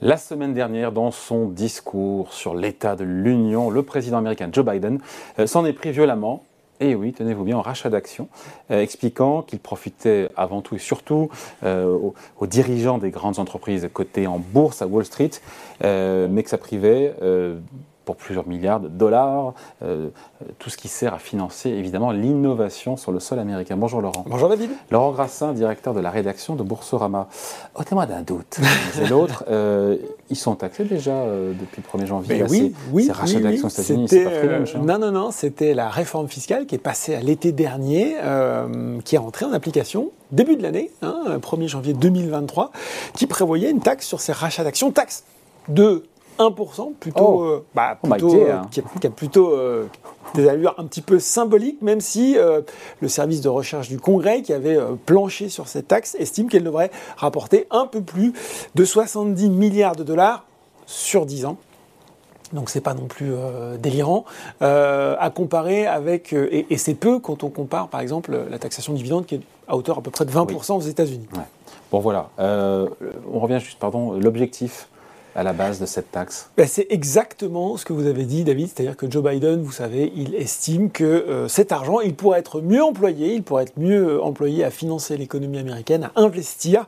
La 0.00 0.16
semaine 0.16 0.54
dernière, 0.54 0.92
dans 0.92 1.10
son 1.10 1.48
discours 1.48 2.32
sur 2.32 2.54
l'état 2.54 2.94
de 2.94 3.02
l'Union, 3.02 3.68
le 3.68 3.82
président 3.82 4.18
américain 4.18 4.48
Joe 4.52 4.64
Biden 4.64 5.00
euh, 5.40 5.48
s'en 5.48 5.66
est 5.66 5.72
pris 5.72 5.90
violemment 5.90 6.44
et 6.78 6.94
oui, 6.94 7.12
tenez-vous 7.12 7.42
bien, 7.42 7.56
en 7.56 7.62
rachat 7.62 7.90
d'actions, 7.90 8.28
euh, 8.70 8.80
expliquant 8.80 9.42
qu'il 9.42 9.58
profitait 9.58 10.28
avant 10.36 10.62
tout 10.62 10.76
et 10.76 10.78
surtout 10.78 11.30
euh, 11.64 11.98
aux, 12.38 12.46
dirigeants 12.46 12.98
des 12.98 13.10
grandes 13.10 13.40
entreprises 13.40 13.88
cotées 13.92 14.28
en 14.28 14.38
bourse 14.38 14.82
à 14.82 14.86
Wall 14.86 15.04
Street, 15.04 15.32
mais 15.82 16.42
que 16.44 16.48
ça 16.48 16.58
privait 16.58 17.16
pour 18.08 18.16
plusieurs 18.16 18.48
milliards 18.48 18.80
de 18.80 18.88
dollars, 18.88 19.52
euh, 19.82 20.08
tout 20.58 20.70
ce 20.70 20.78
qui 20.78 20.88
sert 20.88 21.12
à 21.12 21.18
financer 21.18 21.68
évidemment 21.68 22.10
l'innovation 22.10 22.96
sur 22.96 23.12
le 23.12 23.20
sol 23.20 23.38
américain. 23.38 23.76
Bonjour 23.76 24.00
Laurent. 24.00 24.24
Bonjour 24.26 24.48
David. 24.48 24.70
Laurent 24.90 25.10
Grassin, 25.10 25.52
directeur 25.52 25.92
de 25.92 26.00
la 26.00 26.08
rédaction 26.08 26.56
de 26.56 26.62
Boursorama. 26.62 27.28
Ôtez-moi 27.74 28.06
d'un 28.06 28.22
doute, 28.22 28.60
c'est 28.94 29.10
l'autre. 29.10 29.44
Euh, 29.50 29.98
ils 30.30 30.38
sont 30.38 30.54
taxés 30.54 30.84
déjà 30.84 31.10
euh, 31.10 31.52
depuis 31.52 31.82
le 31.82 31.98
1er 31.98 32.06
janvier. 32.06 32.38
Ben 32.38 32.46
oui, 32.48 32.74
oui, 32.92 33.04
ces 33.04 33.12
rachats 33.12 33.40
d'actions 33.40 33.66
aux 33.66 33.70
États-Unis, 33.70 34.06
c'est 34.08 34.24
pas 34.24 34.30
très 34.30 34.78
Non, 34.78 34.98
non, 34.98 35.12
non, 35.12 35.30
c'était 35.30 35.74
la 35.74 35.90
réforme 35.90 36.28
fiscale 36.28 36.64
qui 36.64 36.76
est 36.76 36.78
passée 36.78 37.14
à 37.14 37.20
l'été 37.20 37.52
dernier, 37.52 38.16
qui 39.04 39.16
est 39.16 39.18
entrée 39.18 39.44
en 39.44 39.52
application 39.52 40.12
début 40.32 40.56
de 40.56 40.62
l'année, 40.62 40.90
hein, 41.02 41.38
1er 41.42 41.68
janvier 41.68 41.92
2023, 41.92 42.70
qui 43.12 43.26
prévoyait 43.26 43.70
une 43.70 43.80
taxe 43.80 44.06
sur 44.06 44.20
ces 44.20 44.32
rachats 44.32 44.64
d'actions, 44.64 44.92
taxe 44.92 45.24
de 45.68 46.04
1%, 46.38 46.94
plutôt, 46.94 47.24
oh. 47.24 47.42
euh, 47.42 47.64
bah, 47.74 47.98
oh 48.02 48.08
euh, 48.12 48.52
hein. 48.52 48.62
qui, 48.70 48.80
a, 48.80 49.10
plutôt 49.10 49.52
euh, 49.52 49.86
des 50.34 50.48
allures 50.48 50.74
un 50.78 50.84
petit 50.84 51.02
peu 51.02 51.18
symboliques, 51.18 51.82
même 51.82 52.00
si 52.00 52.36
le 53.00 53.08
service 53.08 53.40
de 53.40 53.48
recherche 53.48 53.88
du 53.88 53.98
Congrès, 53.98 54.42
qui 54.42 54.52
avait 54.52 54.78
planché 55.06 55.48
sur 55.48 55.68
cette 55.68 55.88
taxe, 55.88 56.16
estime 56.18 56.48
qu'elle 56.48 56.64
devrait 56.64 56.90
rapporter 57.16 57.66
un 57.70 57.86
peu 57.86 58.00
plus 58.00 58.32
de 58.74 58.84
70 58.84 59.50
milliards 59.50 59.96
de 59.96 60.04
dollars 60.04 60.44
sur 60.86 61.26
10 61.26 61.46
ans. 61.46 61.56
Donc 62.52 62.70
c'est 62.70 62.80
pas 62.80 62.94
non 62.94 63.06
plus 63.06 63.32
délirant 63.78 64.24
à 64.60 65.30
comparer 65.34 65.86
avec 65.86 66.32
et, 66.32 66.76
c'est 66.78 66.94
peu 66.94 67.18
quand 67.18 67.44
on 67.44 67.50
compare 67.50 67.88
par 67.88 68.00
exemple 68.00 68.38
la 68.50 68.58
taxation 68.58 68.94
dividende 68.94 69.26
qui 69.26 69.36
est 69.36 69.40
à 69.66 69.76
hauteur 69.76 69.98
à 69.98 70.00
peu 70.00 70.10
près 70.10 70.24
de 70.24 70.30
20% 70.30 70.72
aux 70.76 70.80
États-Unis. 70.80 71.28
Bon 71.90 72.00
voilà, 72.00 72.30
on 72.38 73.38
revient 73.38 73.60
juste 73.60 73.78
pardon 73.78 74.12
l'objectif 74.12 74.88
à 75.38 75.44
la 75.44 75.52
base 75.52 75.78
de 75.80 75.86
cette 75.86 76.10
taxe? 76.10 76.50
Ben, 76.56 76.66
C'est 76.66 76.88
exactement 76.90 77.76
ce 77.76 77.84
que 77.84 77.92
vous 77.92 78.06
avez 78.06 78.24
dit, 78.24 78.42
David. 78.42 78.68
C'est-à-dire 78.74 78.96
que 78.96 79.08
Joe 79.08 79.22
Biden, 79.22 79.62
vous 79.62 79.70
savez, 79.70 80.12
il 80.16 80.34
estime 80.34 80.90
que 80.90 81.04
euh, 81.04 81.46
cet 81.46 81.70
argent, 81.70 82.00
il 82.00 82.16
pourrait 82.16 82.40
être 82.40 82.60
mieux 82.60 82.82
employé, 82.82 83.34
il 83.34 83.44
pourrait 83.44 83.62
être 83.62 83.78
mieux 83.78 84.20
employé 84.20 84.64
à 84.64 84.70
financer 84.70 85.16
l'économie 85.16 85.58
américaine, 85.58 86.10
à 86.16 86.20
investir, 86.20 86.86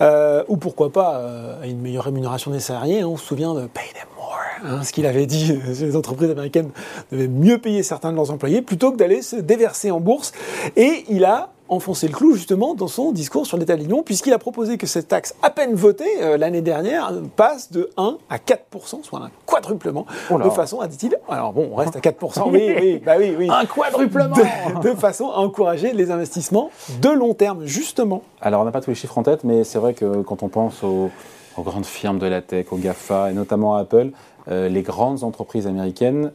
euh, 0.00 0.42
ou 0.48 0.56
pourquoi 0.56 0.90
pas 0.90 1.18
euh, 1.18 1.62
à 1.62 1.68
une 1.68 1.80
meilleure 1.80 2.04
rémunération 2.04 2.50
des 2.50 2.58
salariés. 2.58 3.04
On 3.04 3.16
se 3.16 3.24
souvient 3.24 3.54
de 3.54 3.68
Pay 3.68 3.84
them 3.94 4.21
hein, 4.64 4.82
ce 4.82 4.92
qu'il 4.92 5.06
avait 5.06 5.26
dit, 5.26 5.58
les 5.80 5.96
entreprises 5.96 6.30
américaines 6.30 6.70
devaient 7.10 7.28
mieux 7.28 7.58
payer 7.58 7.82
certains 7.82 8.10
de 8.10 8.16
leurs 8.16 8.30
employés 8.30 8.62
plutôt 8.62 8.92
que 8.92 8.96
d'aller 8.96 9.22
se 9.22 9.36
déverser 9.36 9.90
en 9.90 10.00
bourse. 10.00 10.32
Et 10.76 11.04
il 11.08 11.24
a 11.24 11.50
enfoncer 11.72 12.06
le 12.06 12.12
clou 12.12 12.34
justement 12.34 12.74
dans 12.74 12.88
son 12.88 13.12
discours 13.12 13.46
sur 13.46 13.56
l'état 13.56 13.76
de 13.76 13.82
l'Union, 13.82 14.02
puisqu'il 14.02 14.32
a 14.32 14.38
proposé 14.38 14.76
que 14.76 14.86
cette 14.86 15.08
taxe, 15.08 15.34
à 15.42 15.50
peine 15.50 15.74
votée 15.74 16.04
euh, 16.20 16.36
l'année 16.36 16.60
dernière, 16.60 17.12
passe 17.34 17.72
de 17.72 17.90
1 17.96 18.18
à 18.28 18.36
4%, 18.36 19.02
soit 19.02 19.20
un 19.20 19.30
quadruplement, 19.46 20.06
oh 20.30 20.38
de 20.38 20.50
façon 20.50 20.80
à, 20.80 20.88
dit-il, 20.88 21.16
alors 21.28 21.52
bon, 21.52 21.70
on 21.72 21.76
reste 21.76 21.96
à 21.96 22.00
4%, 22.00 22.50
oui, 22.50 22.74
oui, 22.78 23.02
bah 23.04 23.14
oui, 23.18 23.34
oui. 23.36 23.48
Un 23.62 23.66
quadruplement 23.66 24.36
de, 24.82 24.90
façon 24.94 25.30
à 25.30 25.38
encourager 25.38 25.92
les 25.92 26.10
investissements 26.10 26.70
de 27.00 27.08
long 27.08 27.34
terme, 27.34 27.64
justement. 27.64 28.22
Alors 28.40 28.62
on 28.62 28.64
n'a 28.64 28.72
pas 28.72 28.80
tous 28.80 28.90
les 28.90 28.96
chiffres 28.96 29.16
en 29.18 29.22
tête, 29.22 29.44
mais 29.44 29.64
c'est 29.64 29.78
vrai 29.78 29.94
que 29.94 30.22
quand 30.22 30.42
on 30.42 30.48
pense 30.48 30.82
aux, 30.82 31.10
grandes 31.60 31.84
firmes 31.84 32.18
de 32.18 32.26
la 32.26 32.40
tech, 32.40 32.72
aux 32.72 32.78
GAFA, 32.78 33.30
et 33.30 33.34
notamment 33.34 33.76
à 33.76 33.80
Apple, 33.80 34.12
euh, 34.48 34.70
les 34.70 34.82
grandes 34.82 35.22
entreprises 35.22 35.66
américaines 35.66 36.32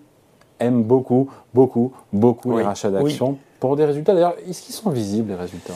aiment 0.60 0.84
beaucoup, 0.84 1.30
beaucoup, 1.54 1.92
beaucoup 2.14 2.56
les 2.56 2.64
rachats 2.64 2.92
d'actions 2.92 3.38
pour 3.60 3.76
des 3.76 3.86
résultats. 3.86 4.14
D'ailleurs, 4.14 4.36
est-ce 4.48 4.62
qu'ils 4.62 4.76
sont 4.76 4.92
visibles, 4.92 5.30
les 5.30 5.36
résultats? 5.36 5.74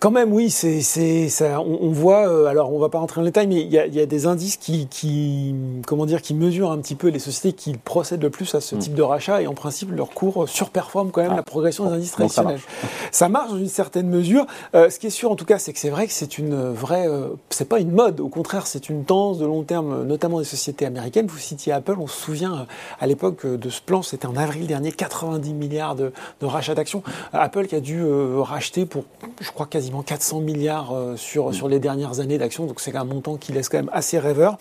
Quand 0.00 0.10
même, 0.10 0.32
oui, 0.32 0.50
c'est, 0.50 0.80
ça. 1.28 1.60
On, 1.60 1.90
voit. 1.90 2.28
Euh, 2.28 2.46
alors, 2.46 2.72
on 2.72 2.78
va 2.78 2.88
pas 2.88 2.98
rentrer 2.98 3.20
dans 3.20 3.24
les 3.24 3.30
détails, 3.30 3.46
mais 3.46 3.60
il 3.60 3.70
y, 3.70 4.00
a, 4.00 4.06
des 4.06 4.26
indices 4.26 4.56
qui, 4.56 5.54
comment 5.86 6.06
dire, 6.06 6.22
qui 6.22 6.32
mesurent 6.32 6.72
un 6.72 6.78
petit 6.78 6.94
peu 6.94 7.08
les 7.08 7.18
sociétés 7.18 7.52
qui 7.54 7.76
procèdent 7.76 8.22
le 8.22 8.30
plus 8.30 8.54
à 8.54 8.60
ce 8.60 8.76
mm. 8.76 8.78
type 8.78 8.94
de 8.94 9.02
rachat, 9.02 9.42
et 9.42 9.46
en 9.46 9.54
principe, 9.54 9.90
leur 9.90 10.10
cours 10.10 10.48
surperforme 10.48 11.10
quand 11.10 11.22
même 11.22 11.32
ah. 11.32 11.36
la 11.36 11.42
progression 11.42 11.86
des 11.86 11.96
indices 11.96 12.12
traditionnels. 12.12 12.60
Ça 13.10 13.28
marche. 13.28 13.50
dans 13.50 13.58
une 13.58 13.68
certaine 13.68 14.08
mesure. 14.08 14.46
Euh, 14.74 14.88
ce 14.88 14.98
qui 14.98 15.08
est 15.08 15.10
sûr, 15.10 15.30
en 15.30 15.36
tout 15.36 15.44
cas, 15.44 15.58
c'est 15.58 15.72
que 15.72 15.78
c'est 15.78 15.90
vrai 15.90 16.06
que 16.06 16.12
c'est 16.12 16.38
une 16.38 16.72
vraie. 16.72 17.06
Euh, 17.06 17.28
c'est 17.50 17.68
pas 17.68 17.78
une 17.78 17.92
mode. 17.92 18.20
Au 18.20 18.28
contraire, 18.28 18.66
c'est 18.66 18.88
une 18.88 19.04
tendance 19.04 19.38
de 19.38 19.46
long 19.46 19.64
terme, 19.64 20.04
notamment 20.04 20.38
des 20.38 20.46
sociétés 20.46 20.86
américaines. 20.86 21.26
Vous 21.26 21.38
citiez 21.38 21.72
Apple. 21.72 21.96
On 21.98 22.06
se 22.06 22.18
souvient 22.18 22.66
à 23.00 23.06
l'époque 23.06 23.46
de 23.46 23.70
ce 23.70 23.82
plan. 23.82 24.02
C'était 24.02 24.26
en 24.26 24.36
avril 24.36 24.66
dernier, 24.66 24.92
90 24.92 25.52
milliards 25.52 25.94
de, 25.94 26.12
de 26.40 26.46
rachats 26.46 26.74
d'actions. 26.74 27.02
Apple 27.32 27.66
qui 27.66 27.74
a 27.74 27.80
dû 27.80 28.02
racheter 28.38 28.86
pour, 28.86 29.04
je 29.40 29.50
crois 29.50 29.66
quasiment 29.74 30.04
400 30.04 30.38
milliards 30.38 30.92
euh, 30.94 31.16
sur, 31.16 31.52
sur 31.52 31.68
les 31.68 31.80
dernières 31.80 32.20
années 32.20 32.38
d'actions, 32.38 32.64
donc 32.64 32.78
c'est 32.78 32.94
un 32.94 33.02
montant 33.02 33.36
qui 33.36 33.50
laisse 33.50 33.68
quand 33.68 33.78
même 33.78 33.90
assez 33.92 34.20
rêveur. 34.20 34.56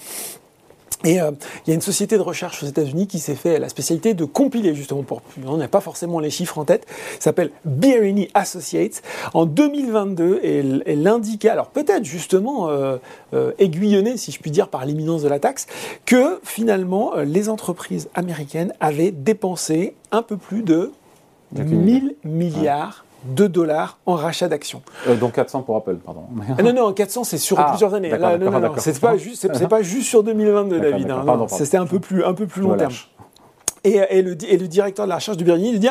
Et 1.03 1.21
euh, 1.21 1.29
il 1.67 1.69
y 1.69 1.71
a 1.71 1.75
une 1.75 1.81
société 1.81 2.17
de 2.17 2.23
recherche 2.23 2.63
aux 2.63 2.65
États-Unis 2.65 3.05
qui 3.05 3.19
s'est 3.19 3.35
fait 3.35 3.59
la 3.59 3.69
spécialité 3.69 4.15
de 4.15 4.25
compiler 4.25 4.73
justement 4.73 5.03
pour 5.03 5.21
on 5.45 5.57
n'a 5.57 5.67
pas 5.67 5.81
forcément 5.81 6.19
les 6.19 6.31
chiffres 6.31 6.57
en 6.57 6.65
tête. 6.65 6.87
S'appelle 7.19 7.51
Birini 7.63 8.29
Associates. 8.33 9.03
En 9.35 9.45
2022, 9.45 10.39
elle, 10.43 10.81
elle 10.87 11.07
indiquait, 11.07 11.49
alors 11.49 11.67
peut-être 11.67 12.05
justement 12.05 12.69
euh, 12.69 12.97
aiguillonnée, 13.59 14.17
si 14.17 14.31
je 14.31 14.39
puis 14.39 14.49
dire, 14.49 14.67
par 14.67 14.83
l'imminence 14.83 15.21
de 15.21 15.29
la 15.29 15.37
taxe, 15.37 15.67
que 16.07 16.39
finalement 16.41 17.17
les 17.17 17.49
entreprises 17.49 18.09
américaines 18.15 18.73
avaient 18.79 19.11
dépensé 19.11 19.93
un 20.11 20.23
peu 20.23 20.37
plus 20.37 20.63
de 20.63 20.91
1000 21.51 22.15
milliards 22.23 23.02
de 23.25 23.47
dollars 23.47 23.97
en 24.05 24.15
rachat 24.15 24.47
d'actions. 24.47 24.81
Euh, 25.07 25.15
donc 25.15 25.33
400 25.33 25.61
pour 25.61 25.75
Apple, 25.77 25.95
pardon. 25.95 26.23
Ah, 26.57 26.63
non, 26.63 26.73
non, 26.73 26.93
400 26.93 27.23
c'est 27.23 27.37
sur 27.37 27.59
ah, 27.59 27.69
plusieurs 27.69 27.93
années. 27.93 28.09
c'est 28.77 28.99
pas, 28.99 29.17
juste, 29.17 29.47
c'est, 29.53 29.67
pas 29.67 29.81
juste 29.81 30.07
sur 30.09 30.23
2022, 30.23 30.79
David. 30.79 31.11
Hein, 31.11 31.45
c'était 31.47 31.77
un 31.77 31.85
peu 31.85 31.99
plus, 31.99 32.23
un 32.23 32.33
peu 32.33 32.47
plus 32.47 32.61
long 32.61 32.75
terme. 32.75 32.93
Et, 33.85 33.99
et, 34.09 34.21
le, 34.21 34.37
et, 34.49 34.57
le, 34.57 34.67
directeur 34.67 35.05
de 35.05 35.09
la 35.09 35.15
recherche 35.15 35.35
du 35.35 35.43
Bernier, 35.43 35.71
il 35.71 35.79
dit 35.79 35.89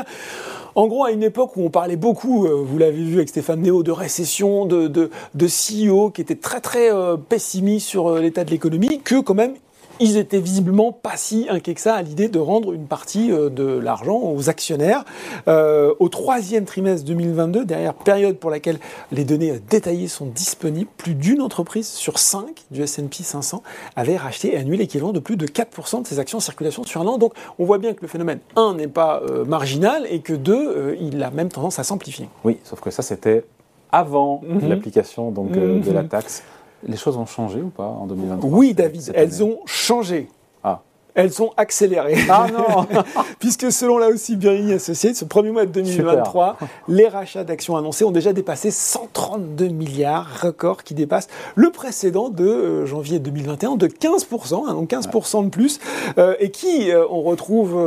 en 0.75 0.87
gros, 0.87 1.05
à 1.05 1.11
une 1.11 1.23
époque 1.23 1.57
où 1.57 1.63
on 1.63 1.71
parlait 1.71 1.97
beaucoup, 1.97 2.47
euh, 2.47 2.65
vous 2.65 2.79
l'avez 2.79 3.05
vu 3.05 3.17
avec 3.17 3.29
Stéphane 3.29 3.61
Néo, 3.61 3.83
de 3.83 3.91
récession, 3.91 4.65
de, 4.65 4.89
de, 4.89 5.11
de 5.35 5.47
CEO 5.47 6.11
qui 6.11 6.23
étaient 6.23 6.37
très 6.37 6.61
très 6.61 6.93
euh, 6.93 7.17
pessimistes 7.17 7.89
sur 7.89 8.09
euh, 8.09 8.21
l'état 8.21 8.45
de 8.45 8.51
l'économie, 8.51 9.01
que 9.03 9.21
quand 9.21 9.35
même 9.35 9.55
ils 10.03 10.17
étaient 10.17 10.41
visiblement 10.41 10.91
pas 10.91 11.17
si 11.17 11.47
inquiets 11.49 11.75
que 11.75 11.81
ça 11.81 11.95
à 11.95 12.03
l'idée 12.03 12.29
de 12.29 12.41
rendre 12.41 12.73
une 12.73 12.87
partie 12.87 13.31
euh, 13.31 13.49
de 13.49 13.65
l'argent 13.65 14.21
aux 14.21 14.51
actionnaires. 14.51 15.05
Euh, 15.47 15.95
au 16.01 16.09
troisième 16.09 16.65
trimestre 16.65 17.07
2022, 17.07 17.65
derrière 17.65 17.95
période 17.95 18.37
pour 18.37 18.51
laquelle 18.51 18.79
les 19.13 19.25
données 19.25 19.61
détaillées 19.71 20.09
sont 20.09 20.27
disponibles, 20.27 20.91
plus 20.97 21.15
d'une 21.15 21.41
entreprise 21.41 21.87
sur 21.87 22.19
cinq 22.19 22.65
du 22.73 22.83
S&P 22.83 23.23
500 23.23 23.63
avait 23.95 24.17
racheté 24.17 24.55
et 24.55 24.57
annulé 24.57 24.79
l'équivalent 24.79 25.13
de 25.13 25.21
plus 25.21 25.37
de 25.37 25.47
4% 25.47 26.03
de 26.03 26.07
ses 26.07 26.19
actions 26.19 26.39
en 26.39 26.41
circulation 26.41 26.83
sur 26.83 27.01
un 27.01 27.07
an. 27.07 27.19
Donc 27.19 27.35
on 27.61 27.65
voit 27.65 27.79
bien 27.79 27.95
que 27.95 28.03
le 28.03 28.09
phénomène, 28.09 28.41
un, 28.57 28.75
n'est 28.75 28.89
pas 28.89 29.23
euh, 29.23 29.45
marginal 29.45 30.07
et 30.11 30.21
que 30.21 30.33
deux, 30.33 30.97
il 31.01 31.23
a 31.23 31.31
même 31.31 31.49
tendance 31.49 31.79
à 31.79 31.85
s'amplifier. 31.85 32.29
Oui, 32.45 32.59
sauf 32.65 32.81
que 32.81 32.91
ça 32.91 33.03
c'était 33.03 33.45
avant 33.93 34.41
mhm. 34.45 34.69
l'application 34.69 35.31
donc 35.31 35.53
de 35.53 35.93
la 35.93 36.03
mhm. 36.03 36.09
taxe. 36.09 36.43
Les 36.87 36.97
choses 36.97 37.17
ont 37.17 37.27
changé 37.27 37.61
ou 37.61 37.69
pas 37.69 37.87
en 37.87 38.07
2023 38.07 38.51
Oui, 38.51 38.75
David, 38.75 39.13
elles 39.15 39.43
ont 39.43 39.61
changé. 39.67 40.29
Ah. 40.65 40.83
Elles 41.15 41.33
sont 41.33 41.51
accélérées. 41.57 42.17
Ah 42.31 42.47
non 42.51 42.87
Puisque 43.39 43.71
selon 43.71 43.99
là 43.99 44.09
aussi 44.09 44.37
Birini 44.37 44.73
Associates, 44.73 45.17
ce 45.17 45.25
premier 45.25 45.51
mois 45.51 45.67
de 45.67 45.71
2023, 45.71 46.57
les 46.89 47.09
rachats 47.09 47.45
d'actions 47.45 47.77
annoncés 47.77 48.05
ont 48.05 48.11
déjà 48.11 48.33
dépassé 48.33 48.71
132 48.71 49.69
milliards, 49.69 50.41
record 50.41 50.85
qui 50.85 50.95
dépasse 50.95 51.29
le 51.55 51.71
précédent 51.71 52.31
de 52.31 52.47
euh, 52.47 52.87
janvier 52.87 53.19
2021 53.19 53.77
de 53.77 53.89
15%, 53.89 54.69
hein, 54.69 54.75
donc 54.75 54.91
15% 54.91 55.45
de 55.45 55.51
plus, 55.51 55.81
euh, 56.17 56.35
et 56.41 56.51
qui 56.51 56.91
euh, 56.91 57.05
on 57.11 57.23
retrouve 57.23 57.79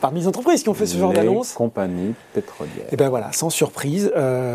parmi 0.00 0.20
les 0.20 0.28
entreprises 0.28 0.62
qui 0.62 0.68
ont 0.68 0.74
fait 0.74 0.86
ce 0.86 0.96
genre 0.96 1.12
d'annonce. 1.12 1.52
compagnies 1.54 2.14
pétrolières. 2.32 2.76
Et 2.84 2.92
eh 2.92 2.96
bien 2.96 3.08
voilà, 3.08 3.32
sans 3.32 3.50
surprise, 3.50 4.12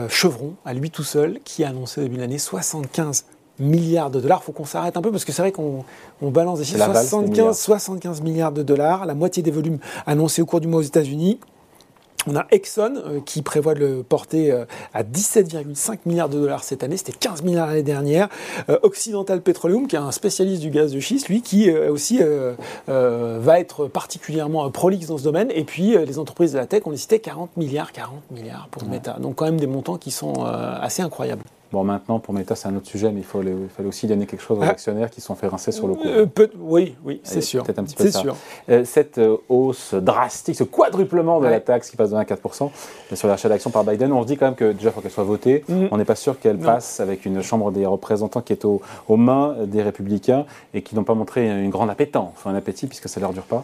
Chevron, 0.09 0.53
à 0.65 0.73
lui 0.73 0.91
tout 0.91 1.03
seul, 1.03 1.39
qui 1.43 1.63
a 1.63 1.69
annoncé 1.69 1.99
au 1.99 2.03
début 2.03 2.15
de 2.15 2.21
l'année 2.21 2.37
75 2.37 3.25
milliards 3.59 4.09
de 4.09 4.19
dollars. 4.19 4.39
Il 4.43 4.45
faut 4.45 4.51
qu'on 4.51 4.65
s'arrête 4.65 4.97
un 4.97 5.01
peu 5.01 5.11
parce 5.11 5.25
que 5.25 5.31
c'est 5.31 5.41
vrai 5.41 5.51
qu'on 5.51 5.83
balance 6.21 6.59
des 6.59 6.65
chiffres 6.65 6.83
75, 6.83 7.57
75 7.57 8.21
milliards 8.21 8.51
de 8.51 8.63
dollars, 8.63 9.05
la 9.05 9.15
moitié 9.15 9.43
des 9.43 9.51
volumes 9.51 9.79
annoncés 10.05 10.41
au 10.41 10.45
cours 10.45 10.61
du 10.61 10.67
mois 10.67 10.79
aux 10.79 10.83
États-Unis. 10.83 11.39
On 12.29 12.35
a 12.35 12.45
Exxon 12.51 12.95
euh, 12.97 13.19
qui 13.25 13.41
prévoit 13.41 13.73
de 13.73 13.79
le 13.79 14.03
porter 14.03 14.51
euh, 14.51 14.65
à 14.93 15.03
17,5 15.03 15.99
milliards 16.05 16.27
de 16.27 16.37
dollars 16.37 16.63
cette 16.63 16.83
année, 16.83 16.97
c'était 16.97 17.13
15 17.13 17.43
milliards 17.43 17.67
l'année 17.67 17.83
dernière. 17.83 18.27
Euh, 18.69 18.77
Occidental 18.83 19.41
Petroleum, 19.41 19.87
qui 19.87 19.95
est 19.95 19.99
un 19.99 20.11
spécialiste 20.11 20.61
du 20.61 20.69
gaz 20.69 20.91
de 20.91 20.99
schiste, 20.99 21.29
lui 21.29 21.41
qui 21.41 21.71
aussi 21.71 22.19
va 22.87 23.59
être 23.59 23.87
particulièrement 23.87 24.69
prolixe 24.71 25.07
dans 25.07 25.17
ce 25.17 25.23
domaine. 25.23 25.49
Et 25.53 25.63
puis 25.63 25.95
les 25.97 26.19
entreprises 26.19 26.53
de 26.53 26.57
la 26.57 26.65
tech, 26.65 26.83
on 26.85 26.91
les 26.91 26.97
citait 26.97 27.19
40 27.19 27.55
milliards, 27.57 27.91
40 27.91 28.31
milliards 28.31 28.67
pour 28.71 28.85
Meta. 28.85 29.17
Donc 29.19 29.35
quand 29.35 29.45
même 29.45 29.59
des 29.59 29.67
montants 29.67 29.97
qui 29.97 30.11
sont 30.11 30.43
assez 30.43 31.01
incroyables. 31.01 31.43
Bon, 31.71 31.83
maintenant, 31.83 32.19
pour 32.19 32.33
Meta, 32.33 32.55
c'est 32.55 32.67
un 32.67 32.75
autre 32.77 32.87
sujet, 32.87 33.11
mais 33.11 33.19
il, 33.19 33.25
faut, 33.25 33.41
il 33.41 33.67
fallait 33.75 33.89
aussi 33.89 34.07
donner 34.07 34.25
quelque 34.25 34.41
chose 34.41 34.57
aux 34.59 34.63
Ah. 34.63 34.69
actionnaires 34.69 35.09
qui 35.09 35.19
sont 35.21 35.35
fait 35.35 35.47
rincer 35.47 35.71
sur 35.71 35.87
le 35.87 35.95
coup. 35.95 36.07
Euh, 36.07 36.25
peut- 36.25 36.49
oui, 36.59 36.95
oui, 37.03 37.19
c'est 37.23 37.41
sûr. 37.41 37.63
Peut-être 37.63 37.79
un 37.79 37.83
petit 37.83 37.95
peu 37.95 38.09
ça. 38.09 38.19
sûr. 38.21 38.35
Euh, 38.69 38.85
cette 38.85 39.17
euh, 39.17 39.37
hausse 39.49 39.93
drastique, 39.93 40.55
ce 40.55 40.63
quadruplement 40.63 41.39
de 41.39 41.45
Ouais. 41.45 41.51
la 41.51 41.59
taxe 41.59 41.89
qui 41.89 41.97
passe 41.97 42.11
de 42.11 42.15
1 42.15 42.19
à 42.19 42.23
4% 42.25 42.71
sur 43.13 43.27
l'achat 43.27 43.49
d'actions 43.49 43.69
par 43.69 43.83
Biden, 43.83 44.11
on 44.13 44.21
se 44.21 44.27
dit 44.27 44.37
quand 44.37 44.45
même 44.45 44.55
que 44.55 44.71
déjà, 44.71 44.89
il 44.89 44.91
faut 44.93 45.01
qu'elle 45.01 45.11
soit 45.11 45.23
votée. 45.23 45.65
Mhm. 45.67 45.89
On 45.91 45.97
n'est 45.97 46.05
pas 46.05 46.15
sûr 46.15 46.39
qu'elle 46.39 46.57
passe 46.57 46.99
avec 46.99 47.25
une 47.25 47.41
Chambre 47.41 47.71
des 47.71 47.85
représentants 47.85 48.41
qui 48.41 48.53
est 48.53 48.65
au- 48.65 48.81
aux 49.09 49.17
mains 49.17 49.55
des 49.65 49.81
républicains 49.81 50.45
et 50.73 50.81
qui 50.81 50.95
n'ont 50.95 51.03
pas 51.03 51.13
montré 51.15 51.47
une 51.49 51.69
grande 51.69 51.89
appétence, 51.89 52.31
enfin 52.35 52.51
un 52.51 52.55
appétit, 52.55 52.87
puisque 52.87 53.09
ça 53.09 53.19
ne 53.19 53.25
leur 53.25 53.33
dure 53.33 53.43
pas, 53.43 53.63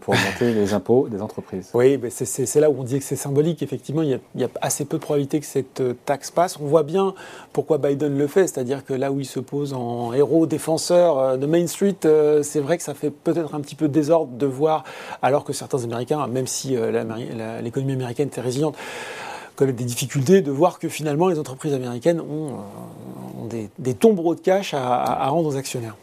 pour 0.00 0.14
augmenter 0.14 0.54
les 0.54 0.72
impôts 0.74 1.06
des 1.08 1.20
entreprises. 1.20 1.70
Oui, 1.74 2.00
c'est- 2.10 2.56
là 2.60 2.70
où 2.70 2.76
on 2.78 2.82
dit 2.84 2.98
que 2.98 3.04
c'est 3.04 3.16
symbolique. 3.16 3.62
Effectivement, 3.62 4.00
il 4.02 4.08
y, 4.08 4.14
a, 4.14 4.18
il 4.34 4.40
y 4.40 4.44
a 4.44 4.48
assez 4.62 4.84
peu 4.86 4.96
de 4.96 5.02
probabilité 5.02 5.38
que 5.40 5.46
cette 5.46 5.82
taxe 6.06 6.30
passe. 6.30 6.58
On 6.60 6.64
voit 6.66 6.82
bien 6.82 7.14
pourquoi 7.52 7.78
Biden 7.78 8.18
le 8.18 8.26
fait, 8.26 8.46
c'est-à-dire 8.46 8.84
que 8.84 8.92
là 8.92 9.10
où 9.10 9.20
il 9.20 9.24
se 9.24 9.40
pose 9.40 9.72
en 9.72 10.12
héros 10.12 10.46
défenseur 10.46 11.18
euh, 11.18 11.36
de 11.36 11.46
Main 11.46 11.66
Street, 11.66 11.96
euh, 12.04 12.42
c'est 12.42 12.60
vrai 12.60 12.76
que 12.76 12.82
ça 12.82 12.94
fait 12.94 13.10
peut-être 13.10 13.54
un 13.54 13.60
petit 13.60 13.74
peu 13.74 13.88
désordre 13.88 14.32
de 14.32 14.46
voir, 14.46 14.84
alors 15.22 15.44
que 15.44 15.52
certains 15.52 15.82
Américains, 15.84 16.26
même 16.26 16.46
si 16.46 16.76
euh, 16.76 17.60
l'économie 17.62 17.94
américaine 17.94 18.28
est 18.36 18.40
résiliente, 18.40 18.76
connaissent 19.54 19.74
des 19.74 19.84
difficultés, 19.84 20.42
de 20.42 20.50
voir 20.50 20.78
que 20.78 20.88
finalement 20.88 21.28
les 21.28 21.38
entreprises 21.38 21.72
américaines 21.72 22.20
ont, 22.20 22.58
des, 23.48 23.94
tombereaux 23.94 24.34
de 24.34 24.40
cash 24.40 24.74
à 24.74 25.28
rendre 25.28 25.48
aux 25.48 25.56
actionnaires. 25.56 25.94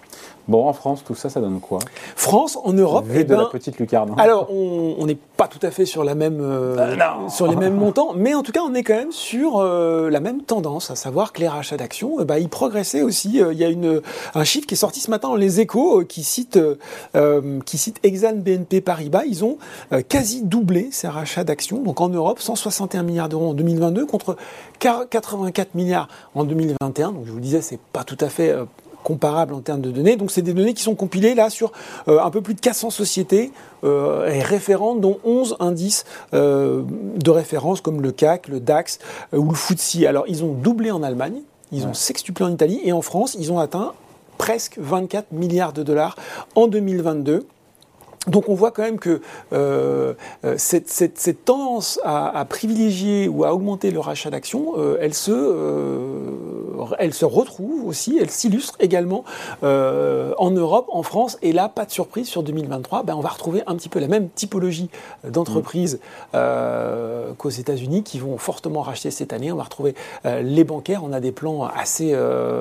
Bon, 0.47 0.67
en 0.67 0.73
France, 0.73 1.03
tout 1.05 1.15
ça, 1.15 1.29
ça 1.29 1.39
donne 1.39 1.59
quoi? 1.61 1.79
France, 2.15 2.57
en 2.63 2.73
Europe, 2.73 3.05
Vu 3.07 3.21
eh 3.21 3.23
de 3.23 3.33
la 3.33 3.43
ben, 3.43 3.49
petite 3.51 3.79
lucarne. 3.79 4.09
hein. 4.11 4.15
alors, 4.17 4.49
on 4.51 5.05
n'est 5.05 5.15
pas 5.37 5.47
tout 5.47 5.59
à 5.61 5.71
fait 5.71 5.85
sur 5.85 6.03
la 6.03 6.15
même, 6.15 6.39
euh, 6.41 6.75
Euh, 6.77 7.29
sur 7.29 7.47
les 7.47 7.55
mêmes 7.55 7.75
montants, 7.75 8.11
mais 8.15 8.33
en 8.33 8.43
tout 8.43 8.51
cas, 8.51 8.59
on 8.61 8.73
est 8.73 8.83
quand 8.83 8.95
même 8.95 9.11
sur 9.11 9.59
euh, 9.59 10.09
la 10.09 10.19
même 10.19 10.41
tendance, 10.41 10.91
à 10.91 10.95
savoir 10.95 11.31
que 11.33 11.39
les 11.39 11.47
rachats 11.47 11.77
d'actions, 11.77 12.17
eh 12.21 12.25
ben, 12.25 12.37
ils 12.37 12.49
progressaient 12.49 13.01
aussi. 13.03 13.39
Il 13.51 13.57
y 13.57 13.63
a 13.63 13.69
une, 13.69 14.01
un 14.35 14.43
chiffre 14.43 14.67
qui 14.67 14.73
est 14.73 14.77
sorti 14.77 14.99
ce 14.99 15.09
matin 15.09 15.29
dans 15.29 15.35
Les 15.35 15.59
Échos 15.61 16.03
qui 16.05 16.23
cite, 16.23 16.59
qui 17.65 17.77
cite 17.77 17.99
Exane 18.03 18.41
BNP 18.41 18.81
Paribas. 18.81 19.23
Ils 19.25 19.45
ont 19.45 19.57
quasi 20.09 20.43
doublé 20.43 20.89
ces 20.91 21.07
rachats 21.07 21.43
d'actions. 21.43 21.81
Donc 21.81 22.01
en 22.01 22.09
Europe, 22.09 22.39
161 22.39 23.03
milliards 23.03 23.29
d'euros 23.29 23.49
en 23.49 23.53
2022 23.53 24.05
contre 24.05 24.35
84 24.79 25.75
milliards 25.75 26.07
en 26.35 26.43
2021. 26.43 27.11
Donc 27.11 27.25
je 27.25 27.29
vous 27.31 27.37
le 27.37 27.41
disais, 27.41 27.61
c'est 27.61 27.79
pas 27.79 28.03
tout 28.03 28.17
à 28.19 28.27
fait 28.29 28.53
euh, 29.03 29.13
comparable 29.13 29.53
en 29.53 29.59
termes 29.61 29.81
de 29.81 29.91
données. 29.91 30.15
Donc 30.15 30.31
c'est 30.31 30.41
des 30.41 30.53
données 30.53 30.73
qui 30.73 30.83
sont 30.83 30.95
compilées 30.95 31.35
là 31.35 31.49
sur 31.49 31.71
euh, 32.07 32.19
un 32.21 32.29
peu 32.29 32.41
plus 32.41 32.53
de 32.53 32.59
400 32.61 32.89
sociétés 32.89 33.51
euh, 33.83 34.27
et 34.31 34.41
référentes, 34.41 35.01
dont 35.01 35.19
11 35.25 35.57
indices 35.59 36.05
euh, 36.33 36.83
de 37.17 37.29
référence 37.31 37.81
comme 37.81 38.01
le 38.01 38.11
CAC, 38.11 38.47
le 38.47 38.59
DAX 38.59 38.99
ou 39.33 39.49
le 39.49 39.55
FTSE. 39.55 40.03
Alors 40.05 40.25
ils 40.27 40.43
ont 40.43 40.53
doublé 40.53 40.91
en 40.91 41.03
Allemagne, 41.03 41.41
ils 41.71 41.83
ont 41.83 41.87
Ouais. 41.89 41.93
sextuplé 41.93 42.45
en 42.45 42.51
Italie 42.51 42.79
et 42.83 42.91
en 42.93 43.01
France, 43.01 43.35
ils 43.39 43.51
ont 43.51 43.59
atteint 43.59 43.93
presque 44.37 44.77
24 44.79 45.31
milliards 45.31 45.73
de 45.73 45.83
dollars 45.83 46.15
en 46.55 46.67
2022. 46.67 47.45
Donc 48.27 48.47
on 48.47 48.53
voit 48.53 48.71
quand 48.71 48.83
même 48.83 48.99
que 48.99 49.19
euh, 49.51 50.13
cette, 50.55 50.89
cette- 50.89 51.19
cette 51.19 51.43
tendance 51.43 51.99
à, 52.05 52.39
à 52.39 52.45
privilégier 52.45 53.27
ou 53.27 53.43
à 53.43 53.53
augmenter 53.53 53.91
le 53.91 53.99
rachat 53.99 54.29
d'actions, 54.29 54.75
euh, 54.77 54.97
elle, 55.01 55.13
se, 55.13 55.31
euh, 55.31 56.52
elle 56.99 57.13
se 57.13 57.25
retrouve 57.25 57.85
aussi, 57.85 58.17
elle 58.19 58.29
s'illustre 58.29 58.75
également 58.79 59.23
euh, 59.63 60.33
en 60.37 60.51
Europe, 60.51 60.87
en 60.91 61.03
France. 61.03 61.37
Et 61.41 61.51
là, 61.51 61.69
pas 61.69 61.85
de 61.85 61.91
surprise, 61.91 62.27
sur 62.27 62.43
2023, 62.43 63.03
ben, 63.03 63.15
on 63.15 63.21
va 63.21 63.29
retrouver 63.29 63.63
un 63.67 63.75
petit 63.75 63.89
peu 63.89 63.99
la 63.99 64.07
même 64.07 64.29
typologie 64.29 64.89
d'entreprises 65.27 65.99
euh, 66.35 67.33
qu'aux 67.37 67.49
États-Unis 67.49 68.03
qui 68.03 68.19
vont 68.19 68.37
fortement 68.37 68.81
racheter 68.81 69.11
cette 69.11 69.33
année. 69.33 69.51
On 69.51 69.57
va 69.57 69.63
retrouver 69.63 69.95
euh, 70.25 70.41
les 70.41 70.63
bancaires. 70.63 71.03
On 71.03 71.13
a 71.13 71.19
des 71.19 71.31
plans 71.31 71.65
assez, 71.65 72.13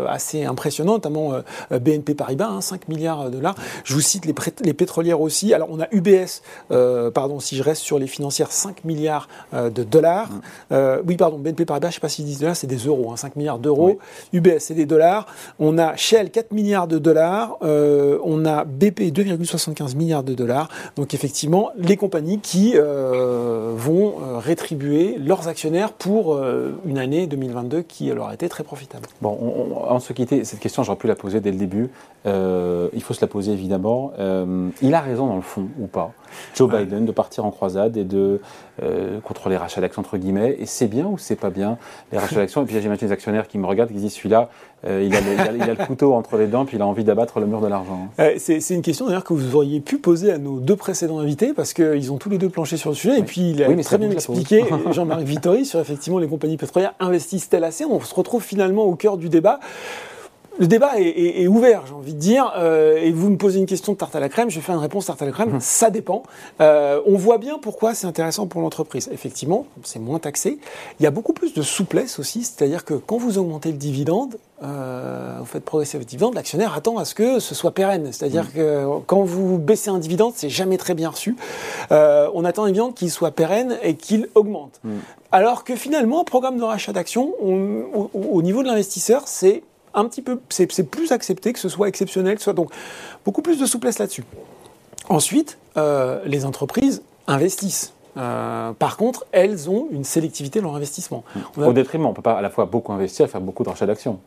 assez 0.08 0.44
impressionnants, 0.44 0.94
notamment 0.94 1.32
BNP 1.70 2.14
Paribas, 2.14 2.48
hein, 2.48 2.60
5 2.60 2.88
milliards 2.88 3.26
de 3.26 3.30
dollars. 3.30 3.54
Je 3.84 3.94
vous 3.94 4.00
cite 4.00 4.24
les, 4.26 4.74
pétrolières 4.74 5.20
aussi. 5.20 5.54
Alors, 5.54 5.68
on 5.70 5.80
a 5.80 5.86
UBS, 5.92 6.42
pardon, 7.14 7.40
si 7.40 7.56
je 7.56 7.62
reste 7.62 7.82
sur 7.82 7.98
les 7.98 8.06
financières, 8.06 8.52
5 8.52 8.84
milliards 8.84 9.28
de 9.52 9.82
dollars. 9.84 10.28
Euh, 10.72 11.02
oui, 11.06 11.16
pardon, 11.16 11.38
BNP 11.38 11.64
Paribas, 11.64 11.88
je 11.88 11.92
ne 11.92 11.94
sais 11.94 12.00
pas 12.00 12.08
s'ils 12.08 12.24
disent 12.24 12.40
dollars, 12.40 12.56
c'est 12.56 12.66
des 12.66 12.76
euros, 12.76 13.12
hein, 13.12 13.16
5 13.16 13.36
milliards 13.36 13.58
d'euros. 13.58 13.98
UBS, 14.32 14.58
c'est 14.58 14.74
des 14.74 14.86
dollars. 14.86 15.26
On 15.58 15.78
a 15.78 15.96
Shell, 15.96 16.30
4 16.30 16.52
milliards 16.52 16.86
de 16.88 16.98
dollars. 16.98 17.56
Euh, 17.62 18.18
on 18.24 18.44
a 18.44 18.64
BP, 18.64 19.12
2,75 19.12 19.96
milliards 19.96 20.22
de 20.24 20.34
dollars. 20.34 20.68
Donc, 20.96 21.14
effectivement, 21.14 21.70
les 21.76 21.96
compagnies 21.96 22.38
qui 22.40 22.72
euh, 22.76 23.72
vont 23.74 24.14
euh, 24.20 24.38
rétribuer 24.38 25.16
leurs 25.18 25.48
actionnaires 25.48 25.92
pour 25.92 26.34
euh, 26.34 26.72
une 26.86 26.98
année 26.98 27.26
2022 27.26 27.82
qui 27.82 28.06
leur 28.10 28.28
a 28.28 28.34
été 28.34 28.48
très 28.48 28.64
profitable. 28.64 29.06
Bon, 29.20 29.36
on, 29.40 29.76
on- 29.76 29.84
avant 29.84 29.98
de 29.98 30.02
se 30.02 30.12
quitter, 30.12 30.44
cette 30.44 30.60
question, 30.60 30.82
j'aurais 30.82 30.98
pu 30.98 31.06
la 31.06 31.14
poser 31.16 31.40
dès 31.40 31.50
le 31.50 31.58
début. 31.58 31.90
Il 32.24 33.02
faut 33.02 33.14
se 33.14 33.20
la 33.20 33.26
poser 33.26 33.52
évidemment. 33.52 34.12
Il 34.80 34.94
a 34.94 35.00
raison 35.00 35.26
dans 35.26 35.36
le 35.36 35.42
fond 35.42 35.66
ou 35.80 35.86
pas, 35.86 36.12
Joe 36.54 36.70
Ouais. 36.72 36.84
Biden, 36.84 37.04
de 37.04 37.12
partir 37.12 37.44
en 37.44 37.50
croisade 37.50 37.96
et 37.96 38.04
de 38.04 38.40
contre 39.24 39.48
les 39.48 39.56
rachats 39.56 39.80
d'actions 39.80 40.00
entre 40.00 40.16
guillemets. 40.18 40.56
Et 40.58 40.66
c'est 40.66 40.86
bien 40.86 41.06
ou 41.06 41.18
c'est 41.18 41.36
pas 41.36 41.50
bien 41.50 41.78
les 42.12 42.18
rachats 42.18 42.36
d'actions 42.36 42.62
Et 42.62 42.66
puis 42.66 42.80
j'imagine 42.80 43.06
les 43.08 43.12
actionnaires 43.12 43.48
qui 43.48 43.58
me 43.58 43.66
regardent 43.66 43.90
qui 43.90 43.98
celui-là, 44.10 44.48
euh, 44.84 45.02
il, 45.04 45.14
a 45.14 45.20
le, 45.20 45.32
il, 45.32 45.40
a, 45.40 45.52
il 45.52 45.62
a 45.62 45.74
le 45.74 45.86
couteau 45.86 46.12
entre 46.14 46.36
les 46.36 46.48
dents 46.48 46.64
puis 46.64 46.76
il 46.76 46.82
a 46.82 46.86
envie 46.86 47.04
d'abattre 47.04 47.38
le 47.38 47.46
mur 47.46 47.60
de 47.60 47.68
l'argent. 47.68 48.08
Euh, 48.18 48.34
c'est 48.38 48.58
une 48.70 48.82
question 48.82 49.06
d'ailleurs 49.06 49.22
que 49.22 49.32
vous 49.32 49.54
auriez 49.54 49.80
pu 49.80 49.98
poser 49.98 50.32
à 50.32 50.38
nos 50.38 50.58
deux 50.58 50.74
précédents 50.74 51.20
invités 51.20 51.52
parce 51.54 51.72
qu'ils 51.72 52.10
ont 52.10 52.18
tous 52.18 52.30
les 52.30 52.38
deux 52.38 52.48
planché 52.48 52.76
sur 52.76 52.90
le 52.90 52.96
sujet 52.96 53.18
et 53.18 53.22
puis 53.22 53.50
il 53.50 53.62
a 53.62 53.68
Oui, 53.68 53.80
très 53.82 53.98
bien 53.98 54.10
expliqué, 54.10 54.64
Jean-Marc 54.90 55.22
Vittori, 55.22 55.64
sur 55.64 55.78
effectivement 55.78 56.18
les 56.18 56.26
compagnies 56.26 56.56
pétrolières 56.56 56.94
investissent-elles 56.98 57.64
assez? 57.64 57.84
On 57.84 58.00
se 58.00 58.14
retrouve 58.14 58.42
finalement 58.42 58.84
au 58.84 58.96
cœur 58.96 59.16
du 59.16 59.28
débat. 59.28 59.60
Le 60.62 60.68
débat 60.68 61.00
est, 61.00 61.02
est- 61.08 61.42
est 61.42 61.48
ouvert, 61.48 61.82
j'ai 61.88 61.92
envie 61.92 62.14
de 62.14 62.20
dire, 62.20 62.52
euh, 62.56 62.96
et 62.96 63.10
vous 63.10 63.30
me 63.30 63.36
posez 63.36 63.58
une 63.58 63.66
question 63.66 63.94
de 63.94 63.98
tarte 63.98 64.14
à 64.14 64.20
la 64.20 64.28
crème, 64.28 64.48
je 64.48 64.60
fais 64.60 64.70
une 64.72 64.78
réponse 64.78 65.06
tarte 65.06 65.20
à 65.20 65.24
la 65.24 65.32
crème, 65.32 65.58
ça 65.60 65.90
dépend. 65.90 66.22
Euh, 66.60 67.00
on 67.04 67.16
voit 67.16 67.38
bien 67.38 67.58
pourquoi 67.58 67.94
c'est 67.94 68.06
intéressant 68.06 68.46
pour 68.46 68.60
l'entreprise. 68.60 69.08
Effectivement, 69.12 69.66
c'est 69.82 69.98
moins 69.98 70.20
taxé. 70.20 70.60
Il 71.00 71.02
y 71.02 71.06
a 71.06 71.10
beaucoup 71.10 71.32
plus 71.32 71.52
de 71.52 71.62
souplesse 71.62 72.20
aussi, 72.20 72.44
c'est-à-dire 72.44 72.84
que 72.84 72.94
quand 72.94 73.16
vous 73.16 73.38
augmentez 73.38 73.72
le 73.72 73.76
dividende, 73.76 74.36
euh, 74.62 75.34
vous 75.40 75.46
faites 75.46 75.64
progresser 75.64 75.98
votre 75.98 76.08
dividende, 76.08 76.34
l'actionnaire 76.36 76.74
attend 76.76 76.96
à 76.96 77.04
ce 77.06 77.16
que 77.16 77.40
ce 77.40 77.56
soit 77.56 77.72
pérenne. 77.72 78.10
C'est-à-dire 78.12 78.52
que 78.54 78.86
quand 79.08 79.24
vous 79.24 79.58
baissez 79.58 79.90
un 79.90 79.98
dividende, 79.98 80.34
c'est 80.36 80.48
jamais 80.48 80.76
très 80.78 80.94
bien 80.94 81.08
reçu. 81.08 81.34
Euh, 81.90 82.28
on 82.34 82.44
attend 82.44 82.62
un 82.62 82.68
dividende 82.68 82.94
qu'il 82.94 83.10
soit 83.10 83.32
pérenne 83.32 83.78
et 83.82 83.96
qu'il 83.96 84.28
augmente. 84.36 84.80
Alors 85.32 85.64
que 85.64 85.74
finalement, 85.74 86.20
un 86.20 86.24
programme 86.24 86.56
de 86.56 86.62
rachat 86.62 86.92
d'actions, 86.92 87.32
on- 87.42 87.82
au, 87.92 88.10
au 88.14 88.42
niveau 88.42 88.62
de 88.62 88.68
l'investisseur, 88.68 89.22
c'est 89.26 89.64
un 89.94 90.04
petit 90.06 90.22
peu, 90.22 90.40
c'est 90.48 90.66
plus 90.84 91.12
accepté 91.12 91.52
que 91.52 91.58
ce 91.58 91.68
soit 91.68 91.88
exceptionnel, 91.88 92.34
que 92.34 92.40
ce 92.40 92.44
soit 92.44 92.52
donc 92.52 92.70
beaucoup 93.24 93.42
plus 93.42 93.58
de 93.58 93.66
souplesse 93.66 93.98
là-dessus. 93.98 94.24
Ensuite, 95.08 95.58
euh, 95.76 96.20
les 96.24 96.44
entreprises 96.44 97.02
investissent. 97.26 97.92
Euh, 98.16 98.72
par 98.72 98.96
contre, 98.96 99.24
elles 99.32 99.70
ont 99.70 99.86
une 99.90 100.04
sélectivité 100.04 100.60
dans 100.60 100.66
leur 100.68 100.76
investissement. 100.76 101.24
On 101.56 101.62
a- 101.62 101.68
Au 101.68 101.72
détriment, 101.72 102.06
on 102.06 102.10
ne 102.10 102.14
peut 102.14 102.22
pas 102.22 102.34
à 102.34 102.42
la 102.42 102.50
fois 102.50 102.66
beaucoup 102.66 102.92
investir 102.92 103.24
et 103.26 103.28
faire 103.28 103.40
beaucoup 103.40 103.64
de 103.64 103.68
rachats 103.70 103.86
d'actions. 103.86 104.18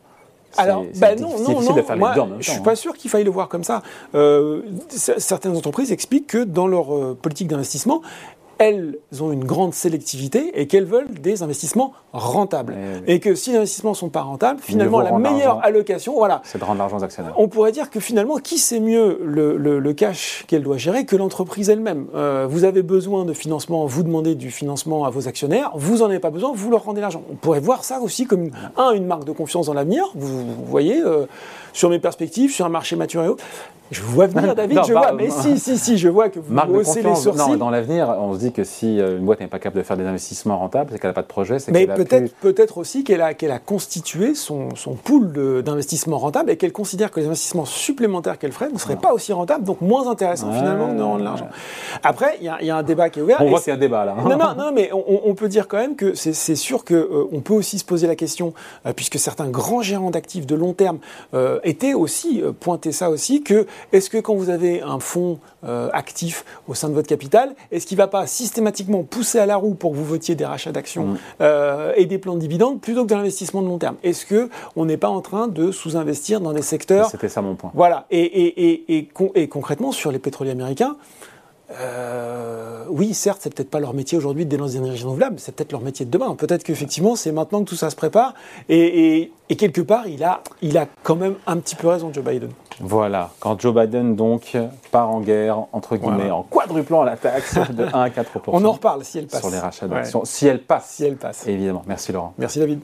Alors, 0.57 0.85
bah 0.95 1.15
non, 1.15 1.37
non, 1.39 1.61
non. 1.61 1.73
de 1.75 1.81
faire 1.81 1.97
Moi, 1.97 2.09
les 2.09 2.15
deux 2.15 2.21
en 2.21 2.27
même 2.27 2.41
je 2.41 2.47
temps, 2.47 2.51
suis 2.53 2.61
hein. 2.61 2.63
pas 2.63 2.75
sûr 2.77 2.95
qu'il 2.95 3.11
faille 3.11 3.25
le 3.25 3.29
voir 3.29 3.49
comme 3.49 3.63
ça. 3.65 3.83
Euh, 4.15 4.61
certaines 4.89 5.55
entreprises 5.55 5.91
expliquent 5.91 6.27
que 6.27 6.43
dans 6.45 6.65
leur 6.67 6.95
euh, 6.95 7.17
politique 7.21 7.49
d'investissement, 7.49 8.01
elles 8.57 8.97
ont 9.21 9.31
une 9.31 9.43
grande 9.43 9.73
sélectivité 9.73 10.59
et 10.59 10.67
qu'elles 10.67 10.85
veulent 10.85 11.11
des 11.13 11.43
investissements 11.43 11.93
rentables. 12.13 12.73
Ouais. 12.73 13.13
Et 13.13 13.19
que 13.19 13.35
si 13.35 13.51
les 13.51 13.57
investissements 13.57 13.93
sont 13.93 14.09
pas 14.09 14.21
rentables, 14.21 14.59
finalement, 14.61 15.01
la 15.01 15.11
meilleure 15.17 15.59
allocation, 15.63 16.13
voilà, 16.15 16.41
C'est 16.45 16.57
de 16.59 16.63
rendre 16.63 16.79
l'argent 16.79 16.97
aux 16.99 17.03
actionnaires. 17.03 17.33
on 17.37 17.47
pourrait 17.47 17.71
dire 17.73 17.89
que 17.89 17.99
finalement, 17.99 18.37
qui 18.37 18.57
sait 18.57 18.79
mieux 18.79 19.19
le, 19.23 19.57
le- 19.57 19.79
le 19.79 19.93
cash 19.93 20.45
qu'elle 20.47 20.63
doit 20.63 20.77
gérer 20.77 21.05
que 21.05 21.15
l'entreprise 21.15 21.69
elle-même? 21.69 22.07
Euh, 22.15 22.47
Vous 22.49 22.63
avez 22.63 22.81
besoin 22.81 23.25
de 23.25 23.33
financement, 23.33 23.85
vous 23.85 24.03
demandez 24.03 24.35
du 24.35 24.51
financement 24.51 25.03
à 25.05 25.09
vos 25.09 25.27
actionnaires, 25.27 25.71
vous 25.75 25.97
n'en 25.97 26.05
avez 26.05 26.19
pas 26.19 26.29
besoin, 26.31 26.51
vous 26.53 26.71
leur 26.71 26.83
rendez 26.85 27.01
l'argent. 27.01 27.23
On 27.29 27.35
pourrait 27.35 27.59
voir 27.59 27.83
ça 27.83 27.99
aussi 27.99 28.25
comme, 28.25 28.51
un, 28.77 28.91
une 28.91 29.05
marque 29.05 29.25
de 29.25 29.31
confiance 29.33 29.65
dans 29.67 29.73
l'avenir, 29.73 30.05
vous, 30.15 30.37
vous 30.45 30.65
voyez, 30.65 31.01
euh, 31.01 31.25
sur 31.75 31.89
mes 31.89 31.99
perspectives, 31.99 32.51
sur 32.51 32.65
un 32.65 32.69
marché 32.69 32.95
mature 32.95 33.23
et 33.23 33.27
autres. 33.27 33.43
Je 33.91 34.01
vois 34.01 34.25
venir, 34.25 34.55
David, 34.55 34.77
Non, 34.77 34.83
je 34.83 34.93
bah, 34.95 34.99
vois, 34.99 35.11
mais 35.11 35.29
si, 35.29 35.59
si, 35.59 35.77
si, 35.77 35.99
je 35.99 36.09
vois 36.09 36.29
que 36.29 36.39
vous 36.39 36.57
haussez 36.73 37.03
les 37.03 37.13
sourcils. 37.13 37.51
Non, 37.51 37.55
dans 37.55 37.69
l'avenir, 37.69 38.09
on 38.19 38.33
se 38.33 38.39
dit 38.39 38.51
que 38.51 38.63
si 38.63 38.99
euh, 38.99 39.19
une 39.19 39.25
boîte 39.25 39.41
n'est 39.41 39.45
pas 39.47 39.59
capable 39.59 39.77
de 39.77 39.83
faire 39.83 39.95
des 39.95 40.05
investissements 40.05 40.57
rentables, 40.57 40.89
c'est 40.91 40.97
qu'elle 40.99 41.11
n'a 41.11 41.13
pas 41.13 41.21
de 41.21 41.27
projet, 41.27 41.59
c'est 41.59 41.71
Mais 41.71 41.85
peut-être 41.85 42.79
aussi 42.79 43.03
qu'elle 43.03 43.21
a, 43.21 43.35
qu'elle 43.35 43.51
a 43.51 43.59
constitué 43.59 44.33
son, 44.33 44.73
son 44.75 44.95
pool 44.95 45.31
de- 45.33 45.61
d'investissement 45.61 46.17
rentable 46.17 46.49
et 46.49 46.57
qu'elle 46.57 46.71
considère 46.71 47.11
que 47.11 47.19
les 47.19 47.27
investissements 47.27 47.65
supplémentaires 47.65 48.39
qu'elle 48.39 48.53
ferait 48.53 48.71
ne 48.71 48.77
seraient 48.79 48.95
pas 48.95 49.13
aussi 49.13 49.33
rentables, 49.33 49.63
donc 49.63 49.81
moins 49.81 50.09
intéressants 50.09 50.49
Ouais. 50.49 50.57
finalement 50.57 50.91
de 50.91 51.03
rendre 51.03 51.23
l'argent. 51.23 51.47
Après, 52.01 52.37
il 52.41 52.51
y, 52.61 52.65
y 52.65 52.69
a 52.71 52.77
un 52.77 52.83
débat 52.83 53.09
qui 53.11 53.19
est 53.19 53.21
ouvert. 53.21 53.37
On 53.39 53.49
voit 53.49 53.59
c'est- 53.59 53.65
qu'il 53.65 53.69
y 53.69 53.73
a 53.73 53.77
un 53.77 53.79
débat 53.79 54.03
là. 54.05 54.15
hein. 54.17 54.23
non, 54.27 54.35
non, 54.35 54.55
non, 54.57 54.71
mais 54.73 54.89
on, 54.93 55.21
on 55.29 55.35
peut 55.35 55.47
dire 55.47 55.67
quand 55.67 55.77
même 55.77 55.95
que 55.95 56.15
c'est 56.15 56.33
sûr 56.55 56.85
que 56.85 56.95
euh, 56.95 57.39
peut 57.43 57.53
aussi 57.53 57.77
se 57.77 57.85
poser 57.85 58.07
la 58.07 58.15
question, 58.15 58.55
euh, 58.87 58.93
puisque 58.93 59.19
certains 59.19 59.47
grands 59.47 59.83
gérants 59.83 60.09
d'actifs 60.09 60.47
de 60.47 60.55
long 60.55 60.73
terme 60.73 60.97
euh, 61.35 61.59
étaient 61.65 61.93
aussi 61.93 62.41
euh, 62.41 62.51
pointé 62.53 62.91
ça 62.93 63.09
aussi, 63.09 63.43
que 63.43 63.65
est-ce 63.91 64.09
que 64.09 64.17
quand 64.17 64.35
vous 64.35 64.49
avez 64.49 64.81
un 64.81 64.99
fonds 64.99 65.39
euh, 65.65 65.89
actif 65.91 66.45
au 66.67 66.73
sein 66.73 66.87
de 66.87 66.93
votre 66.93 67.07
capital, 67.09 67.55
est-ce 67.71 67.85
qu'il 67.85 67.97
ne 67.97 68.03
va 68.03 68.07
pas 68.07 68.27
systématiquement 68.27 69.03
pousser 69.03 69.39
à 69.39 69.45
la 69.45 69.57
roue 69.57 69.73
pour 69.73 69.91
que 69.91 69.97
vous 69.97 70.05
votiez 70.05 70.35
des 70.35 70.45
rachats 70.45 70.71
d'actions 70.71 71.05
Mm. 71.07 71.17
euh, 71.41 71.91
et 71.97 72.05
des 72.05 72.17
plans 72.17 72.35
de 72.35 72.39
dividendes 72.39 72.79
plutôt 72.79 73.03
que 73.03 73.09
de 73.09 73.15
l'investissement 73.15 73.61
de 73.61 73.67
long 73.67 73.77
terme? 73.79 73.95
Est-ce 74.03 74.25
que 74.25 74.49
on 74.77 74.85
n'est 74.85 74.97
pas 74.97 75.09
en 75.09 75.21
train 75.21 75.47
de 75.47 75.71
sous-investir 75.71 76.39
dans 76.39 76.53
des 76.53 76.61
secteurs 76.61 77.09
C'était 77.09 77.29
ça 77.29 77.41
mon 77.41 77.55
point. 77.55 77.71
Voilà. 77.73 78.05
Et, 78.11 78.19
et, 78.21 78.69
et, 78.71 78.97
et, 78.97 79.05
con- 79.05 79.31
et 79.35 79.47
concrètement, 79.47 79.91
sur 79.91 80.11
les 80.11 80.19
pétroliers 80.19 80.51
américains, 80.51 80.95
euh, 81.71 82.83
oui, 82.89 83.13
certes, 83.13 83.39
c'est 83.41 83.53
peut-être 83.53 83.69
pas 83.69 83.79
leur 83.79 83.93
métier 83.93 84.17
aujourd'hui 84.17 84.45
de 84.45 84.49
dénoncer 84.49 84.73
des 84.73 84.79
énergies 84.85 85.03
renouvelables, 85.03 85.35
c'est 85.39 85.53
peut-être 85.55 85.71
leur 85.71 85.81
métier 85.81 86.05
de 86.05 86.11
demain. 86.11 86.35
Peut-être 86.35 86.63
qu'effectivement, 86.63 87.15
c'est 87.15 87.31
maintenant 87.31 87.63
que 87.63 87.69
tout 87.69 87.75
ça 87.75 87.89
se 87.89 87.95
prépare. 87.95 88.33
Et, 88.69 89.17
et, 89.19 89.31
et 89.49 89.55
quelque 89.55 89.81
part, 89.81 90.07
il 90.07 90.23
a, 90.23 90.41
il 90.61 90.77
a 90.77 90.87
quand 91.03 91.15
même 91.15 91.35
un 91.47 91.57
petit 91.57 91.75
peu 91.75 91.87
raison, 91.87 92.11
Joe 92.13 92.23
Biden. 92.23 92.49
Voilà, 92.81 93.31
quand 93.39 93.59
Joe 93.59 93.73
Biden 93.73 94.15
donc 94.15 94.57
part 94.91 95.09
en 95.09 95.21
guerre, 95.21 95.59
entre 95.71 95.95
guillemets, 95.95 96.15
Voilà. 96.23 96.35
en 96.35 96.43
quadruplant 96.43 97.03
la 97.03 97.15
taxe 97.17 97.55
de 97.71 97.85
1 97.85 98.01
à 98.01 98.09
4 98.09 98.31
On 98.47 98.63
en 98.65 98.71
reparle 98.73 99.03
si 99.05 99.17
elle 99.19 99.27
passe. 99.27 99.39
sur 99.41 99.49
les 99.49 99.59
rachats 99.59 99.87
Ouais. 99.87 100.03
si 100.25 100.47
elle 100.47 100.61
passe. 100.61 100.89
Si 100.89 101.05
elle 101.05 101.15
passe. 101.17 101.47
Évidemment. 101.47 101.83
Merci 101.87 102.11
Laurent. 102.11 102.33
Merci 102.37 102.59
David. 102.59 102.79